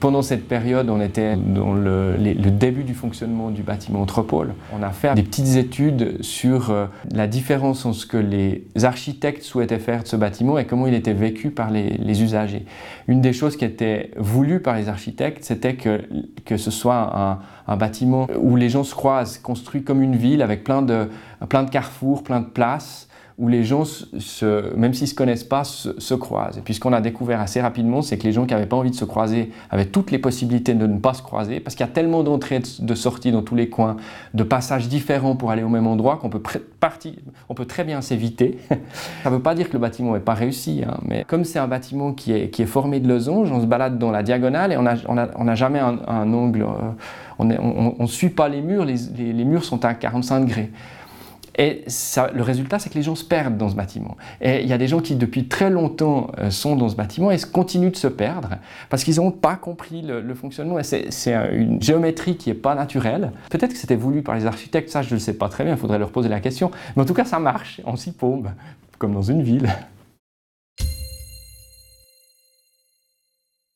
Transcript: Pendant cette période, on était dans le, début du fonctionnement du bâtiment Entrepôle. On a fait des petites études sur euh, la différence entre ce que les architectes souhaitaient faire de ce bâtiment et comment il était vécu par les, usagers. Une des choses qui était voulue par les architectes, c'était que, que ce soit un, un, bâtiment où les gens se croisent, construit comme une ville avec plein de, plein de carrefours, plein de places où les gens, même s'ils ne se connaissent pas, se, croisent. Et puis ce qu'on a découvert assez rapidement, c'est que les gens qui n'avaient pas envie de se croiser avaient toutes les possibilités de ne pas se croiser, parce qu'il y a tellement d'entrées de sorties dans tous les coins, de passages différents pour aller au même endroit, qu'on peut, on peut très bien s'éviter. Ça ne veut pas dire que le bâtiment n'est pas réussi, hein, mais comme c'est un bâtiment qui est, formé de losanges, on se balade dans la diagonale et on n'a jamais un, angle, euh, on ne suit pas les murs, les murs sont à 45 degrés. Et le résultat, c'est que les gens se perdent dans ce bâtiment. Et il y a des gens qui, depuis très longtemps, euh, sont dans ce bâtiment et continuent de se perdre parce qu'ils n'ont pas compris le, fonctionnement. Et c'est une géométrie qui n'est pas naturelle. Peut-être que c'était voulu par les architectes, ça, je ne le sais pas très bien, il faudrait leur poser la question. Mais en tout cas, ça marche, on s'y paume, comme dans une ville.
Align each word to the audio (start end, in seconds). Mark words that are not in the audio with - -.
Pendant 0.00 0.20
cette 0.20 0.46
période, 0.46 0.90
on 0.90 1.00
était 1.00 1.36
dans 1.36 1.72
le, 1.72 2.16
début 2.50 2.84
du 2.84 2.94
fonctionnement 2.94 3.50
du 3.50 3.62
bâtiment 3.62 4.02
Entrepôle. 4.02 4.54
On 4.72 4.82
a 4.82 4.90
fait 4.90 5.14
des 5.14 5.22
petites 5.22 5.56
études 5.56 6.22
sur 6.22 6.70
euh, 6.70 6.86
la 7.10 7.26
différence 7.26 7.86
entre 7.86 7.96
ce 7.96 8.06
que 8.06 8.16
les 8.16 8.66
architectes 8.82 9.42
souhaitaient 9.42 9.78
faire 9.78 10.02
de 10.02 10.08
ce 10.08 10.16
bâtiment 10.16 10.58
et 10.58 10.66
comment 10.66 10.86
il 10.86 10.94
était 10.94 11.14
vécu 11.14 11.50
par 11.50 11.70
les, 11.70 12.22
usagers. 12.22 12.66
Une 13.08 13.20
des 13.20 13.32
choses 13.32 13.56
qui 13.56 13.64
était 13.64 14.10
voulue 14.16 14.60
par 14.60 14.76
les 14.76 14.88
architectes, 14.88 15.44
c'était 15.44 15.76
que, 15.76 16.02
que 16.44 16.56
ce 16.56 16.70
soit 16.70 17.18
un, 17.18 17.38
un, 17.66 17.76
bâtiment 17.76 18.26
où 18.38 18.56
les 18.56 18.68
gens 18.68 18.84
se 18.84 18.94
croisent, 18.94 19.38
construit 19.38 19.82
comme 19.82 20.02
une 20.02 20.16
ville 20.16 20.42
avec 20.42 20.62
plein 20.62 20.82
de, 20.82 21.08
plein 21.48 21.62
de 21.62 21.70
carrefours, 21.70 22.22
plein 22.22 22.40
de 22.40 22.46
places 22.46 23.08
où 23.38 23.48
les 23.48 23.64
gens, 23.64 23.82
même 24.76 24.94
s'ils 24.94 25.04
ne 25.04 25.10
se 25.10 25.14
connaissent 25.14 25.44
pas, 25.44 25.62
se, 25.64 26.14
croisent. 26.14 26.56
Et 26.56 26.62
puis 26.62 26.72
ce 26.72 26.80
qu'on 26.80 26.94
a 26.94 27.02
découvert 27.02 27.40
assez 27.40 27.60
rapidement, 27.60 28.00
c'est 28.00 28.16
que 28.16 28.24
les 28.24 28.32
gens 28.32 28.46
qui 28.46 28.54
n'avaient 28.54 28.66
pas 28.66 28.76
envie 28.76 28.90
de 28.90 28.96
se 28.96 29.04
croiser 29.04 29.52
avaient 29.70 29.84
toutes 29.84 30.10
les 30.10 30.18
possibilités 30.18 30.72
de 30.72 30.86
ne 30.86 30.98
pas 30.98 31.12
se 31.12 31.20
croiser, 31.20 31.60
parce 31.60 31.76
qu'il 31.76 31.84
y 31.84 31.88
a 31.88 31.92
tellement 31.92 32.22
d'entrées 32.22 32.62
de 32.78 32.94
sorties 32.94 33.32
dans 33.32 33.42
tous 33.42 33.54
les 33.54 33.68
coins, 33.68 33.96
de 34.32 34.42
passages 34.42 34.88
différents 34.88 35.36
pour 35.36 35.50
aller 35.50 35.62
au 35.62 35.68
même 35.68 35.86
endroit, 35.86 36.16
qu'on 36.16 36.30
peut, 36.30 36.40
on 37.50 37.54
peut 37.54 37.66
très 37.66 37.84
bien 37.84 38.00
s'éviter. 38.00 38.58
Ça 39.22 39.28
ne 39.30 39.34
veut 39.34 39.42
pas 39.42 39.54
dire 39.54 39.68
que 39.68 39.74
le 39.74 39.80
bâtiment 39.80 40.14
n'est 40.14 40.20
pas 40.20 40.34
réussi, 40.34 40.82
hein, 40.86 40.96
mais 41.02 41.24
comme 41.24 41.44
c'est 41.44 41.58
un 41.58 41.68
bâtiment 41.68 42.12
qui 42.12 42.32
est, 42.32 42.66
formé 42.66 43.00
de 43.00 43.08
losanges, 43.08 43.52
on 43.52 43.60
se 43.60 43.66
balade 43.66 43.98
dans 43.98 44.10
la 44.10 44.22
diagonale 44.22 44.72
et 44.72 44.76
on 44.76 44.82
n'a 44.82 45.54
jamais 45.54 45.78
un, 45.78 46.32
angle, 46.32 46.62
euh, 46.62 46.94
on 47.38 47.44
ne 47.44 48.06
suit 48.06 48.30
pas 48.30 48.48
les 48.48 48.62
murs, 48.62 48.84
les 48.86 49.44
murs 49.44 49.64
sont 49.64 49.84
à 49.84 49.92
45 49.92 50.40
degrés. 50.40 50.70
Et 51.56 51.84
le 52.34 52.42
résultat, 52.42 52.78
c'est 52.78 52.90
que 52.90 52.94
les 52.94 53.02
gens 53.02 53.14
se 53.14 53.24
perdent 53.24 53.56
dans 53.56 53.68
ce 53.68 53.74
bâtiment. 53.74 54.16
Et 54.40 54.62
il 54.62 54.68
y 54.68 54.72
a 54.72 54.78
des 54.78 54.88
gens 54.88 55.00
qui, 55.00 55.16
depuis 55.16 55.48
très 55.48 55.70
longtemps, 55.70 56.30
euh, 56.38 56.50
sont 56.50 56.76
dans 56.76 56.88
ce 56.88 56.96
bâtiment 56.96 57.30
et 57.30 57.38
continuent 57.38 57.90
de 57.90 57.96
se 57.96 58.08
perdre 58.08 58.50
parce 58.90 59.04
qu'ils 59.04 59.16
n'ont 59.16 59.30
pas 59.30 59.56
compris 59.56 60.02
le, 60.02 60.34
fonctionnement. 60.34 60.78
Et 60.78 60.82
c'est 60.82 61.32
une 61.52 61.82
géométrie 61.82 62.36
qui 62.36 62.50
n'est 62.50 62.54
pas 62.54 62.74
naturelle. 62.74 63.32
Peut-être 63.50 63.72
que 63.72 63.78
c'était 63.78 63.96
voulu 63.96 64.22
par 64.22 64.34
les 64.34 64.44
architectes, 64.44 64.90
ça, 64.90 65.00
je 65.00 65.08
ne 65.08 65.14
le 65.14 65.18
sais 65.18 65.32
pas 65.32 65.48
très 65.48 65.64
bien, 65.64 65.74
il 65.74 65.78
faudrait 65.78 65.98
leur 65.98 66.10
poser 66.10 66.28
la 66.28 66.40
question. 66.40 66.70
Mais 66.94 67.02
en 67.02 67.06
tout 67.06 67.14
cas, 67.14 67.24
ça 67.24 67.38
marche, 67.38 67.80
on 67.86 67.96
s'y 67.96 68.12
paume, 68.12 68.50
comme 68.98 69.14
dans 69.14 69.22
une 69.22 69.42
ville. 69.42 69.70